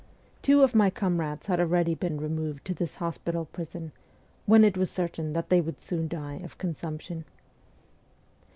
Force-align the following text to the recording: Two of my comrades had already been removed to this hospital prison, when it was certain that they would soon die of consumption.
Two 0.41 0.63
of 0.63 0.73
my 0.73 0.89
comrades 0.89 1.45
had 1.45 1.59
already 1.59 1.93
been 1.93 2.19
removed 2.19 2.65
to 2.65 2.73
this 2.73 2.95
hospital 2.95 3.45
prison, 3.45 3.91
when 4.47 4.63
it 4.63 4.75
was 4.75 4.89
certain 4.89 5.33
that 5.33 5.49
they 5.49 5.61
would 5.61 5.79
soon 5.79 6.07
die 6.07 6.37
of 6.43 6.57
consumption. 6.57 7.23